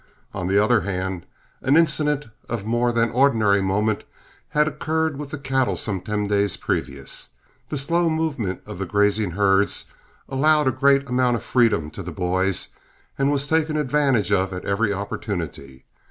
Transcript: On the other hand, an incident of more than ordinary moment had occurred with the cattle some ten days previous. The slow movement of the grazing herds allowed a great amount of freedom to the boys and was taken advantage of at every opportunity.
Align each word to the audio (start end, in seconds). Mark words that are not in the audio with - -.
On 0.33 0.47
the 0.47 0.57
other 0.57 0.81
hand, 0.81 1.27
an 1.61 1.77
incident 1.77 2.25
of 2.49 2.65
more 2.65 2.91
than 2.91 3.11
ordinary 3.11 3.61
moment 3.61 4.03
had 4.49 4.67
occurred 4.67 5.15
with 5.17 5.29
the 5.29 5.37
cattle 5.37 5.75
some 5.75 6.01
ten 6.01 6.25
days 6.25 6.57
previous. 6.57 7.29
The 7.69 7.77
slow 7.77 8.09
movement 8.09 8.61
of 8.65 8.79
the 8.79 8.87
grazing 8.87 9.29
herds 9.33 9.85
allowed 10.27 10.67
a 10.67 10.71
great 10.71 11.07
amount 11.07 11.35
of 11.35 11.43
freedom 11.43 11.91
to 11.91 12.01
the 12.01 12.11
boys 12.11 12.69
and 13.19 13.29
was 13.29 13.45
taken 13.45 13.77
advantage 13.77 14.31
of 14.31 14.53
at 14.53 14.65
every 14.65 14.91
opportunity. 14.91 15.85